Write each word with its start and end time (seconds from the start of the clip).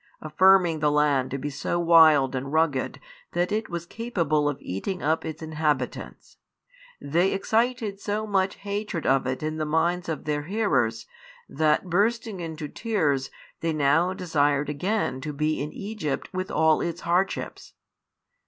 Affirming 0.19 0.79
the 0.79 0.89
land 0.89 1.29
to 1.29 1.37
be 1.37 1.51
so 1.51 1.79
wild 1.79 2.33
and 2.33 2.51
rugged 2.51 2.99
that 3.33 3.51
it 3.51 3.69
was 3.69 3.85
capable 3.85 4.49
of 4.49 4.57
eating 4.59 5.03
up 5.03 5.23
its 5.23 5.43
inhabitants, 5.43 6.37
they 6.99 7.31
excited 7.31 7.99
so 7.99 8.25
much 8.25 8.55
hatred 8.55 9.05
of 9.05 9.27
it 9.27 9.43
in 9.43 9.57
the 9.57 9.63
minds 9.65 10.09
of 10.09 10.23
their 10.25 10.41
hearers, 10.41 11.05
that 11.47 11.87
bursting 11.87 12.39
into 12.39 12.67
tears 12.67 13.29
they 13.59 13.73
now 13.73 14.11
desired 14.11 14.69
again 14.69 15.21
to 15.21 15.31
be 15.31 15.61
in 15.61 15.71
Egypt 15.71 16.33
with 16.33 16.49
all 16.49 16.81
its 16.81 17.01
hardships. 17.01 17.73